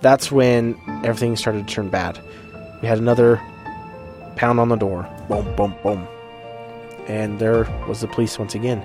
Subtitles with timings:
[0.00, 2.20] That's when everything started to turn bad.
[2.82, 3.40] We had another
[4.36, 5.08] pound on the door.
[5.28, 6.06] Boom, boom, boom.
[7.08, 8.82] And there was the police once again.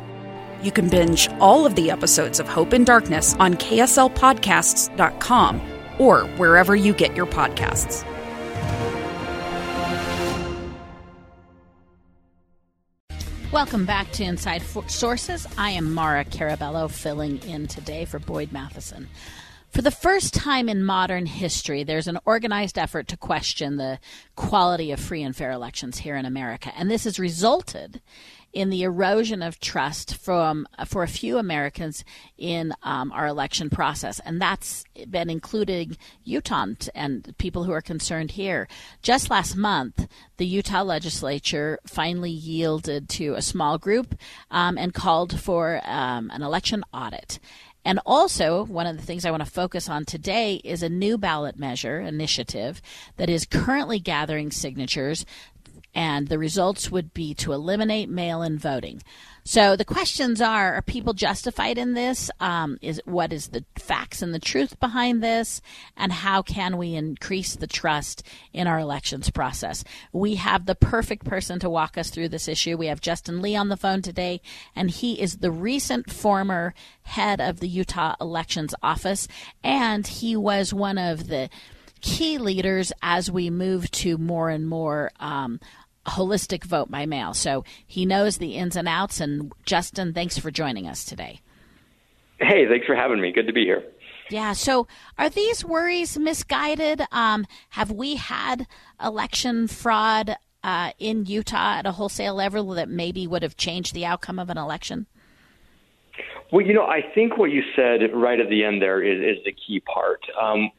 [0.64, 5.62] You can binge all of the episodes of Hope in Darkness on KSLPodcasts.com
[5.98, 8.06] or wherever you get your podcasts.
[13.52, 15.46] Welcome back to Inside Sources.
[15.58, 19.10] I am Mara Carabello filling in today for Boyd Matheson.
[19.72, 24.00] For the first time in modern history, there's an organized effort to question the
[24.36, 26.74] quality of free and fair elections here in America.
[26.76, 28.02] And this has resulted
[28.52, 32.04] in the erosion of trust from for a few Americans
[32.38, 38.32] in um, our election process, and that's been including Utah and people who are concerned
[38.32, 38.68] here.
[39.02, 44.16] Just last month, the Utah legislature finally yielded to a small group
[44.50, 47.40] um, and called for um, an election audit.
[47.84, 51.18] And also, one of the things I want to focus on today is a new
[51.18, 52.82] ballot measure initiative
[53.18, 55.26] that is currently gathering signatures
[55.94, 59.02] and the results would be to eliminate mail in voting.
[59.44, 62.30] So the questions are: Are people justified in this?
[62.40, 65.62] Um, is what is the facts and the truth behind this,
[65.98, 69.84] and how can we increase the trust in our elections process?
[70.14, 72.78] We have the perfect person to walk us through this issue.
[72.78, 74.42] We have Justin Lee on the phone today,
[74.76, 79.28] and he is the recent former head of the Utah Elections Office,
[79.64, 81.50] and he was one of the
[82.02, 85.60] key leaders as we move to more and more um,
[86.06, 87.34] holistic vote by mail.
[87.34, 89.20] So he knows the ins and outs.
[89.20, 91.42] And Justin, thanks for joining us today.
[92.40, 93.32] Hey, thanks for having me.
[93.32, 93.84] Good to be here.
[94.30, 94.54] Yeah.
[94.54, 97.02] So, are these worries misguided?
[97.12, 98.66] Um, have we had
[99.04, 104.06] election fraud uh, in Utah at a wholesale level that maybe would have changed the
[104.06, 105.06] outcome of an election?
[106.52, 109.44] Well, you know, I think what you said right at the end there is, is
[109.44, 110.22] the key part.
[110.42, 110.72] Um,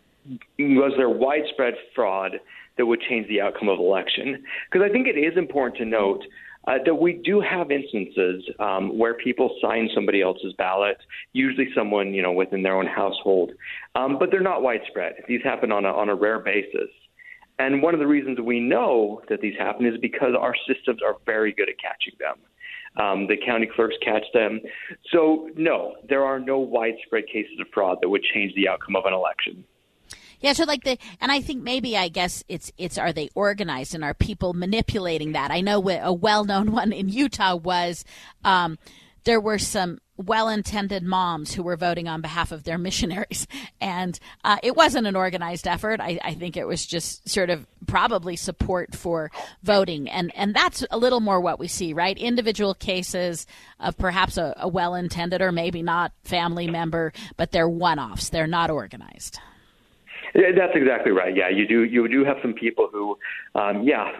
[0.58, 2.32] was there widespread fraud?
[2.76, 4.42] that would change the outcome of election.
[4.70, 6.22] Because I think it is important to note
[6.68, 10.96] uh, that we do have instances um, where people sign somebody else's ballot,
[11.32, 13.50] usually someone you know within their own household,
[13.94, 15.14] um, but they're not widespread.
[15.26, 16.88] These happen on a, on a rare basis.
[17.58, 21.16] And one of the reasons we know that these happen is because our systems are
[21.26, 22.36] very good at catching them.
[22.96, 24.60] Um, the county clerks catch them.
[25.12, 29.04] So, no, there are no widespread cases of fraud that would change the outcome of
[29.06, 29.64] an election.
[30.42, 33.94] Yeah, so like the, and I think maybe I guess it's it's are they organized
[33.94, 35.50] and are people manipulating that?
[35.50, 38.04] I know a well-known one in Utah was
[38.44, 38.78] um,
[39.24, 43.46] there were some well-intended moms who were voting on behalf of their missionaries,
[43.80, 46.00] and uh, it wasn't an organized effort.
[46.00, 49.30] I, I, think it was just sort of probably support for
[49.62, 52.18] voting, and and that's a little more what we see, right?
[52.18, 53.46] Individual cases
[53.78, 58.30] of perhaps a, a well-intended or maybe not family member, but they're one-offs.
[58.30, 59.38] They're not organized.
[60.34, 61.36] That's exactly right.
[61.36, 61.84] Yeah, you do.
[61.84, 63.18] You do have some people who,
[63.54, 64.10] um, yeah,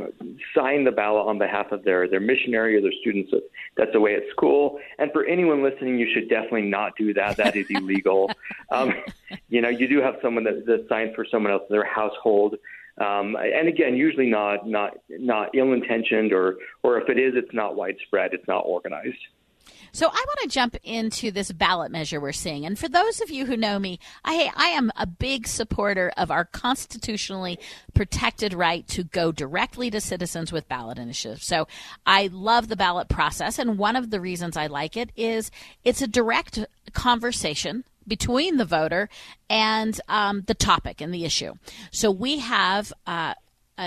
[0.55, 3.33] sign the ballot on behalf of their their missionary or their students.
[3.77, 4.79] That's the way at school.
[4.99, 7.39] And for anyone listening, you should definitely not do that.
[7.39, 8.31] That is illegal.
[8.71, 8.93] um,
[9.49, 12.57] you know, you do have someone that, that signs for someone else in their household.
[12.99, 17.55] Um, and again, usually not not not ill intentioned, or or if it is, it's
[17.55, 18.35] not widespread.
[18.35, 19.17] It's not organized.
[19.93, 22.65] So I want to jump into this ballot measure we're seeing.
[22.65, 26.31] And for those of you who know me, I, I am a big supporter of
[26.31, 27.59] our constitutionally
[27.93, 31.47] protected right to go directly to citizens with ballot initiatives.
[31.47, 31.69] So
[32.07, 33.59] I love the ballot process.
[33.59, 35.51] And one of the reasons I like it is
[35.85, 36.59] it's a direct
[36.95, 39.11] conversation between the voter
[39.51, 41.53] and um, the topic and the issue.
[41.91, 43.35] So we have uh,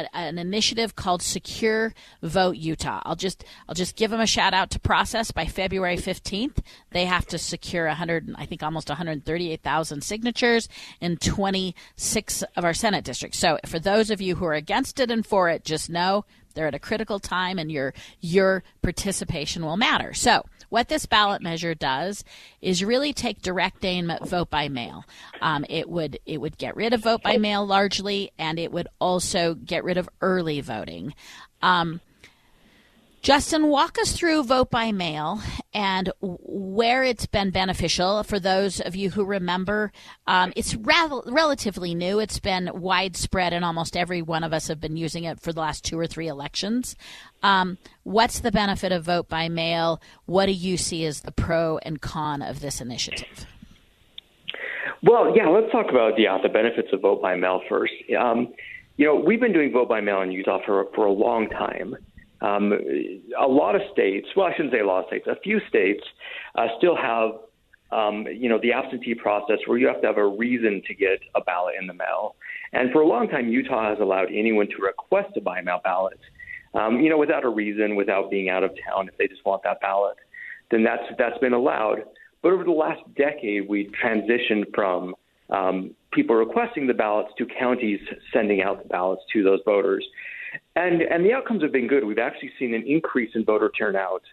[0.04, 3.02] a, an initiative called Secure Vote Utah.
[3.06, 6.58] I'll just I'll just give them a shout out to process by February 15th.
[6.92, 10.70] They have to secure 100 I think almost 138,000 signatures
[11.00, 13.40] in 26 of our Senate districts.
[13.40, 16.68] So for those of you who are against it and for it, just know they're
[16.68, 20.14] at a critical time and your your participation will matter.
[20.14, 22.24] So what this ballot measure does
[22.62, 25.06] is really take direct aim at vote by mail.
[25.42, 28.88] Um, it would it would get rid of vote by mail largely, and it would
[29.00, 31.14] also get rid of early voting.
[31.62, 32.02] Um,
[33.26, 35.42] Justin, walk us through vote by mail
[35.74, 38.22] and where it's been beneficial.
[38.22, 39.92] For those of you who remember,
[40.28, 42.20] um, it's relatively new.
[42.20, 45.60] It's been widespread, and almost every one of us have been using it for the
[45.60, 46.96] last two or three elections.
[47.42, 50.00] Um, what's the benefit of vote by mail?
[50.28, 53.48] What do you see as the pro and con of this initiative?
[55.02, 57.94] Well, yeah, let's talk about yeah, the benefits of vote by mail first.
[58.20, 58.54] Um,
[58.98, 61.96] you know, we've been doing vote by mail in Utah for for a long time.
[62.42, 62.74] Um,
[63.40, 66.04] a lot of states, well, I shouldn't say a lot of states, a few states
[66.56, 67.32] uh, still have,
[67.92, 71.20] um, you know, the absentee process where you have to have a reason to get
[71.36, 72.36] a ballot in the mail.
[72.74, 76.20] And for a long time, Utah has allowed anyone to request a by mail ballot,
[76.74, 79.64] um, you know, without a reason, without being out of town, if they just want
[79.64, 80.18] that ballot,
[80.72, 82.04] then that's that's been allowed.
[82.44, 85.16] But over the last decade, we transitioned from
[85.50, 88.00] um, people requesting the ballots to counties
[88.34, 90.06] sending out the ballots to those voters.
[90.76, 92.04] And, and the outcomes have been good.
[92.04, 94.24] We've actually seen an increase in voter turnout,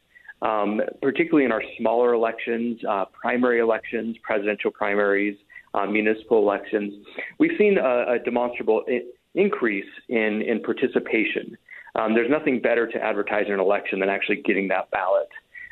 [0.42, 5.36] um, particularly in our smaller elections, uh, primary elections, presidential primaries,
[5.74, 7.06] uh, municipal elections.
[7.38, 9.02] We've seen a, a demonstrable I-
[9.34, 11.56] increase in, in participation.
[11.94, 15.28] Um, there's nothing better to advertise in an election than actually getting that ballot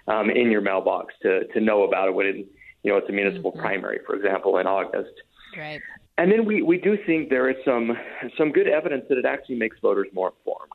[0.06, 2.37] um, in your mailbox to, to know about it when it,
[2.82, 3.61] you know it's a municipal mm-hmm.
[3.61, 5.12] primary, for example, in August.
[5.56, 5.81] Right.
[6.20, 7.96] And then we, we do think there is some
[8.37, 10.70] some good evidence that it actually makes voters more informed.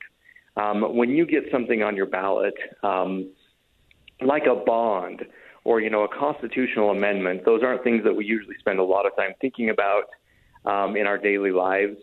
[0.58, 3.32] Um, when you get something on your ballot, um,
[4.26, 5.22] like a bond
[5.64, 9.06] or you know a constitutional amendment, those aren't things that we usually spend a lot
[9.06, 10.06] of time thinking about
[10.66, 11.98] um, in our daily lives,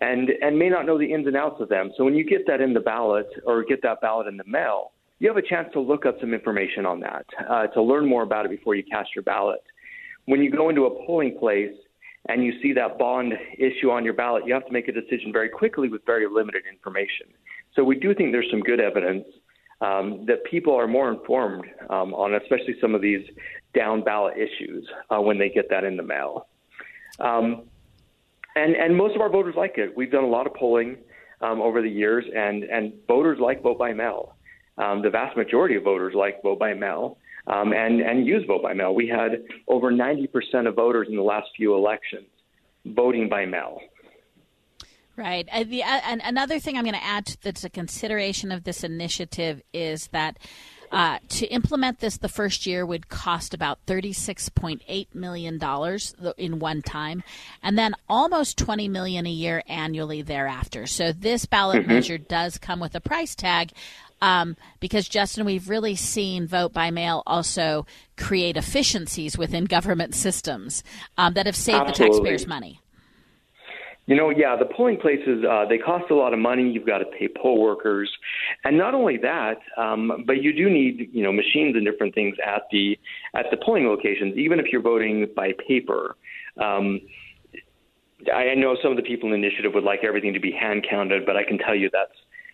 [0.00, 1.90] and and may not know the ins and outs of them.
[1.96, 4.92] So when you get that in the ballot or get that ballot in the mail,
[5.18, 8.22] you have a chance to look up some information on that, uh, to learn more
[8.22, 9.64] about it before you cast your ballot.
[10.26, 11.74] When you go into a polling place
[12.28, 15.32] and you see that bond issue on your ballot, you have to make a decision
[15.32, 17.26] very quickly with very limited information.
[17.74, 19.24] So we do think there's some good evidence
[19.80, 23.26] um, that people are more informed um, on, especially some of these
[23.74, 26.46] down ballot issues uh, when they get that in the mail.
[27.20, 27.64] Um,
[28.56, 29.96] and and most of our voters like it.
[29.96, 30.96] We've done a lot of polling
[31.40, 34.36] um, over the years, and and voters like vote by mail.
[34.78, 38.62] Um, the vast majority of voters like vote by mail um, and, and use vote
[38.62, 38.94] by mail.
[38.94, 42.26] We had over 90% of voters in the last few elections
[42.86, 43.80] voting by mail.
[45.16, 45.48] Right.
[45.52, 49.62] Uh, the, uh, another thing I'm going to add that's a consideration of this initiative
[49.72, 50.38] is that
[50.94, 55.60] uh, to implement this the first year would cost about $36.8 million
[56.38, 57.22] in one time,
[57.62, 60.86] and then almost 20 million a year annually thereafter.
[60.86, 61.88] So this ballot mm-hmm.
[61.88, 63.72] measure does come with a price tag
[64.22, 67.86] um, because Justin, we've really seen vote by mail also
[68.16, 70.82] create efficiencies within government systems
[71.18, 72.06] um, that have saved Absolutely.
[72.06, 72.80] the taxpayers money.
[74.06, 76.70] You know, yeah, the polling places uh, they cost a lot of money.
[76.70, 78.10] You've got to pay poll workers,
[78.64, 82.36] and not only that, um, but you do need you know machines and different things
[82.44, 82.98] at the
[83.34, 84.36] at the polling locations.
[84.36, 86.16] Even if you're voting by paper,
[86.62, 87.00] um,
[88.32, 90.86] I know some of the people in the initiative would like everything to be hand
[90.88, 92.12] counted, but I can tell you that's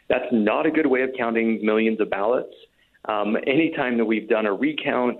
[0.08, 2.54] that's not a good way of counting millions of ballots.
[3.06, 5.18] Um, anytime that we've done a recount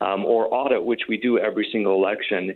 [0.00, 2.54] um, or audit, which we do every single election,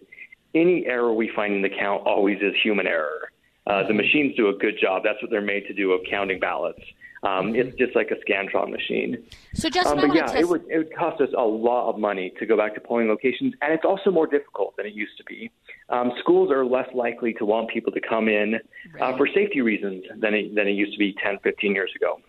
[0.54, 3.30] any error we find in the count always is human error.
[3.66, 3.96] Uh, the mm-hmm.
[3.96, 5.02] machines do a good job.
[5.04, 6.80] That's what they're made to do of counting ballots.
[7.22, 7.56] Um, mm-hmm.
[7.56, 9.24] It's just like a Scantron machine.
[9.54, 11.98] So, Justin, um, but yeah, test- it would it would cost us a lot of
[11.98, 15.16] money to go back to polling locations, and it's also more difficult than it used
[15.16, 15.50] to be.
[15.88, 18.58] Um, schools are less likely to want people to come in uh,
[19.00, 19.14] right.
[19.14, 22.20] uh, for safety reasons than it, than it used to be 10, 15 years ago.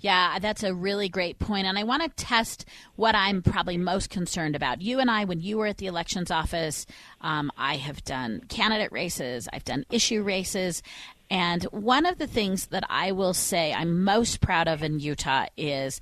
[0.00, 1.66] Yeah, that's a really great point.
[1.66, 2.64] And I want to test
[2.96, 4.80] what I'm probably most concerned about.
[4.80, 6.86] You and I, when you were at the elections office,
[7.20, 10.82] um, I have done candidate races, I've done issue races.
[11.30, 15.46] And one of the things that I will say I'm most proud of in Utah
[15.56, 16.00] is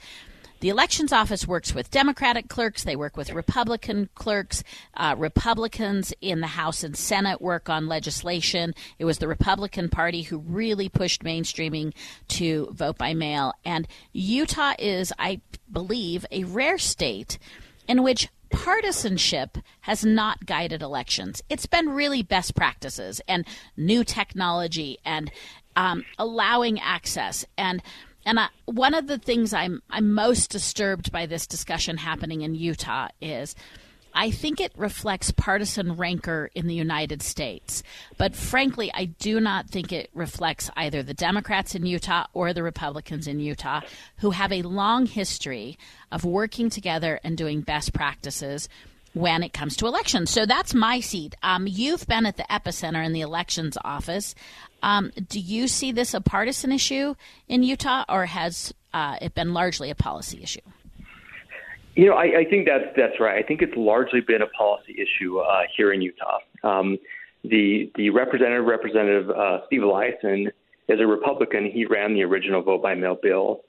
[0.60, 4.62] the elections office works with Democratic clerks, they work with Republican clerks.
[4.94, 8.74] Uh, Republicans in the House and Senate work on legislation.
[8.98, 11.92] It was the Republican Party who really pushed mainstreaming
[12.28, 13.52] to vote by mail.
[13.64, 17.38] And Utah is, I believe, a rare state
[17.86, 21.42] in which partisanship has not guided elections.
[21.48, 23.44] It's been really best practices and
[23.76, 25.30] new technology and
[25.74, 27.44] um, allowing access.
[27.58, 27.82] And
[28.26, 32.54] and I, one of the things I'm I'm most disturbed by this discussion happening in
[32.54, 33.54] Utah is
[34.12, 37.82] I think it reflects partisan rancor in the United States.
[38.16, 42.62] But frankly, I do not think it reflects either the Democrats in Utah or the
[42.62, 43.82] Republicans in Utah,
[44.18, 45.78] who have a long history
[46.10, 48.70] of working together and doing best practices
[49.16, 50.30] when it comes to elections.
[50.30, 51.34] So that's my seat.
[51.42, 54.34] Um, you've been at the epicenter in the elections office.
[54.82, 57.14] Um, do you see this a partisan issue
[57.48, 60.60] in Utah, or has uh, it been largely a policy issue?
[61.94, 63.42] You know, I, I think that's that's right.
[63.42, 66.40] I think it's largely been a policy issue uh, here in Utah.
[66.62, 66.98] Um,
[67.42, 70.48] the the representative, Representative uh, Steve Eliason,
[70.88, 71.70] is a Republican.
[71.70, 73.62] He ran the original vote by mail bill,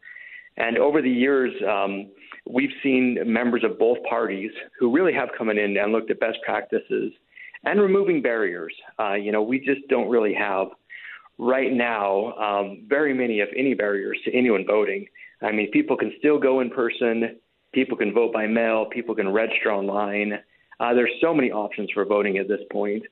[0.58, 2.10] and over the years, um,
[2.50, 6.38] we've seen members of both parties who really have come in and looked at best
[6.46, 7.12] practices
[7.66, 8.74] and removing barriers.
[9.00, 10.68] Uh, you know, we just don't really have
[11.38, 15.06] right now um, very many, if any, barriers to anyone voting.
[15.42, 17.38] I mean, people can still go in person,
[17.74, 20.34] people can vote by mail, people can register online.
[20.80, 23.04] Uh, there's so many options for voting at this point,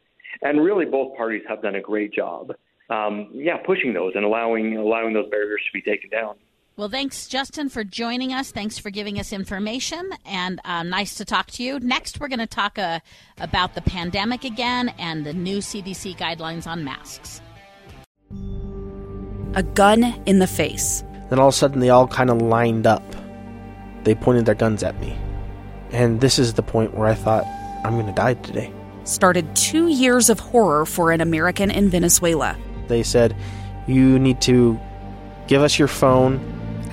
[0.42, 2.51] and really both parties have done a great job.
[2.89, 6.36] Um, yeah, pushing those and allowing allowing those barriers to be taken down.
[6.77, 8.51] Well, thanks, Justin, for joining us.
[8.51, 11.79] Thanks for giving us information, and uh, nice to talk to you.
[11.79, 13.00] Next, we're going to talk uh,
[13.38, 17.39] about the pandemic again and the new CDC guidelines on masks.
[19.53, 21.01] A gun in the face.
[21.29, 23.03] Then all of a sudden, they all kind of lined up.
[24.03, 25.17] They pointed their guns at me.
[25.91, 27.46] And this is the point where I thought,
[27.86, 28.70] I'm going to die today.
[29.05, 32.58] Started two years of horror for an American in Venezuela.
[32.89, 33.34] They said,
[33.88, 34.77] You need to
[35.48, 36.55] give us your phone